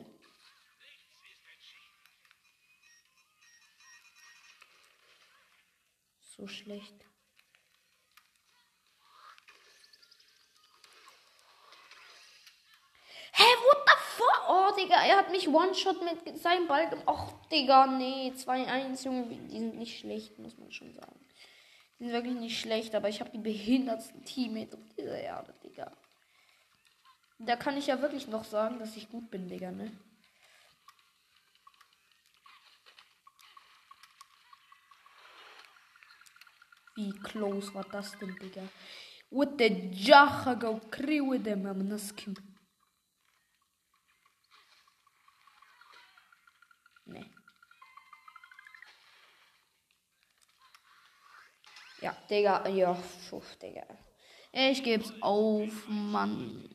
So 6.20 6.46
schlecht. 6.46 7.04
Hä, 13.32 13.42
the 13.42 13.56
fuck? 13.62 13.73
Digga, 14.76 15.04
er 15.04 15.16
hat 15.16 15.30
mich 15.30 15.48
One-Shot 15.48 15.98
mit 16.02 16.38
seinem 16.38 16.66
Ball. 16.66 16.90
Och, 17.06 17.32
Digga, 17.50 17.86
nee. 17.86 18.32
2-1, 18.34 19.04
Junge, 19.04 19.26
die 19.26 19.58
sind 19.58 19.76
nicht 19.76 19.98
schlecht, 19.98 20.38
muss 20.38 20.58
man 20.58 20.70
schon 20.72 20.92
sagen. 20.92 21.18
Die 21.98 22.04
sind 22.04 22.12
wirklich 22.12 22.34
nicht 22.34 22.58
schlecht, 22.58 22.94
aber 22.94 23.08
ich 23.08 23.20
habe 23.20 23.30
die 23.30 23.38
behindertsten 23.38 24.24
Teammates 24.24 24.74
auf 24.74 24.94
dieser 24.96 25.18
Erde, 25.18 25.54
Digga. 25.62 25.92
Da 27.38 27.56
kann 27.56 27.76
ich 27.76 27.86
ja 27.86 28.00
wirklich 28.00 28.28
noch 28.28 28.44
sagen, 28.44 28.78
dass 28.78 28.96
ich 28.96 29.08
gut 29.10 29.30
bin, 29.30 29.48
Digga, 29.48 29.70
ne? 29.70 29.92
Wie 36.96 37.10
close 37.10 37.74
war 37.74 37.84
das 37.90 38.16
denn, 38.18 38.36
Digga? 38.40 38.62
What 39.30 39.58
the 39.58 39.90
jaha 39.92 40.54
go 40.54 40.80
kriwe 40.90 41.40
dem 41.40 41.66
am 41.66 41.88
naskim. 41.88 42.34
Nee. 42.34 42.53
Ja, 52.04 52.14
Digga, 52.28 52.68
ja, 52.68 52.92
puh, 53.30 53.40
Digga. 53.62 53.86
Ich 54.52 54.82
geb's 54.82 55.10
auf, 55.22 55.88
Mann. 55.88 56.68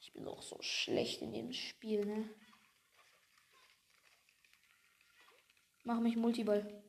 Ich 0.00 0.12
bin 0.12 0.26
auch 0.26 0.42
so 0.42 0.60
schlecht 0.60 1.22
in 1.22 1.32
dem 1.32 1.52
Spiel, 1.52 2.04
ne? 2.04 2.28
Mach 5.84 6.00
mich 6.00 6.16
Multiball. 6.16 6.82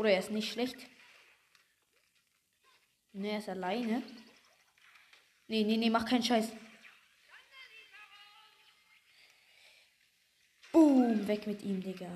Oder 0.00 0.12
er 0.12 0.20
ist 0.20 0.30
nicht 0.30 0.50
schlecht. 0.50 0.78
Ne, 3.12 3.32
er 3.32 3.38
ist 3.38 3.50
alleine. 3.50 4.02
Nee, 5.46 5.62
nee, 5.62 5.76
nee, 5.76 5.90
mach 5.90 6.06
keinen 6.06 6.22
Scheiß. 6.22 6.50
Boom, 10.72 11.28
weg 11.28 11.46
mit 11.46 11.62
ihm, 11.62 11.82
Digga. 11.82 12.10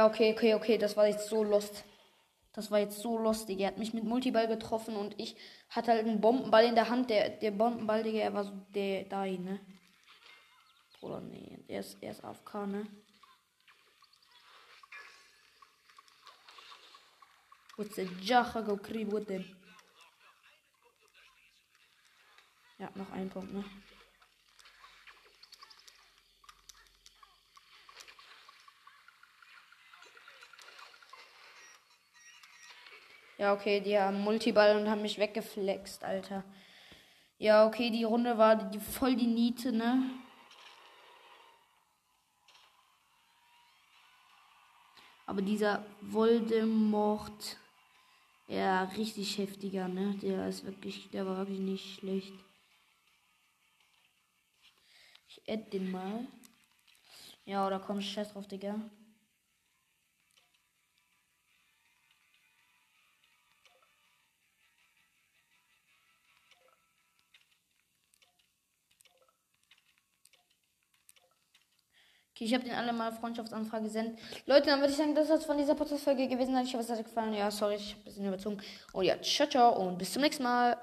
Ja, 0.00 0.06
okay, 0.06 0.32
okay, 0.32 0.54
okay, 0.54 0.78
das 0.78 0.96
war 0.96 1.08
jetzt 1.08 1.28
so 1.28 1.44
lost. 1.44 1.84
Das 2.54 2.70
war 2.70 2.78
jetzt 2.78 3.00
so 3.00 3.18
lustig. 3.18 3.60
Er 3.60 3.66
hat 3.66 3.76
mich 3.76 3.92
mit 3.92 4.02
Multiball 4.02 4.48
getroffen 4.48 4.96
und 4.96 5.14
ich 5.20 5.36
hatte 5.68 5.90
halt 5.90 6.06
einen 6.06 6.22
Bombenball 6.22 6.64
in 6.64 6.74
der 6.74 6.88
Hand. 6.88 7.10
Der, 7.10 7.28
der 7.28 7.50
Bombenball, 7.50 8.02
Digga, 8.02 8.20
er 8.20 8.32
war 8.32 8.44
so 8.44 8.52
der 8.74 9.04
da, 9.04 9.26
ne? 9.26 9.60
Oder 11.02 11.20
nee, 11.20 11.58
er 11.68 11.80
ist, 11.80 11.98
er 12.00 12.12
ist 12.12 12.24
AFK, 12.24 12.66
ne? 12.66 12.86
What's 17.76 17.96
the 17.96 18.08
Jacha 18.22 18.62
go 18.62 18.78
krieg 18.78 19.12
with 19.12 19.26
them? 19.26 19.44
Ja, 22.78 22.88
noch 22.94 23.12
ein 23.12 23.28
Punkt, 23.28 23.52
ne? 23.52 23.62
Ja, 33.40 33.54
okay, 33.54 33.80
die 33.80 33.98
haben 33.98 34.20
Multiball 34.20 34.76
und 34.76 34.90
haben 34.90 35.00
mich 35.00 35.18
weggeflext, 35.18 36.04
Alter. 36.04 36.44
Ja, 37.38 37.66
okay, 37.66 37.88
die 37.88 38.04
Runde 38.04 38.36
war 38.36 38.54
die, 38.54 38.78
voll 38.78 39.16
die 39.16 39.26
Niete, 39.26 39.72
ne? 39.72 40.02
Aber 45.24 45.40
dieser 45.40 45.86
Voldemort, 46.02 47.56
ja, 48.46 48.84
richtig 48.98 49.38
heftiger, 49.38 49.88
ne? 49.88 50.18
Der 50.20 50.46
ist 50.46 50.66
wirklich, 50.66 51.08
der 51.08 51.24
war 51.24 51.38
wirklich 51.38 51.60
nicht 51.60 51.98
schlecht. 51.98 52.34
Ich 55.28 55.40
add 55.48 55.70
den 55.72 55.90
mal. 55.90 56.26
Ja, 57.46 57.66
oder 57.66 57.78
komm, 57.78 58.02
scheiß 58.02 58.34
drauf, 58.34 58.46
Digga. 58.46 58.78
Okay, 72.40 72.46
ich 72.46 72.54
habe 72.54 72.64
den 72.64 72.72
alle 72.72 72.94
mal 72.94 73.12
Freundschaftsanfrage 73.12 73.84
gesendet. 73.84 74.18
Leute, 74.46 74.68
dann 74.68 74.80
würde 74.80 74.92
ich 74.92 74.96
sagen, 74.96 75.14
das 75.14 75.28
ist 75.28 75.44
von 75.44 75.58
dieser 75.58 75.74
Podcast-Folge 75.74 76.26
gewesen. 76.26 76.56
Ich 76.64 76.72
hoffe, 76.72 76.84
es 76.84 76.90
hat 76.90 76.98
euch 76.98 77.04
gefallen. 77.04 77.34
Ja, 77.34 77.50
sorry, 77.50 77.74
ich 77.74 77.90
habe 77.90 78.00
ein 78.00 78.04
bisschen 78.04 78.26
überzogen. 78.26 78.58
Und 78.94 79.04
ja, 79.04 79.20
ciao, 79.20 79.46
ciao 79.46 79.76
und 79.76 79.98
bis 79.98 80.10
zum 80.14 80.22
nächsten 80.22 80.44
Mal. 80.44 80.78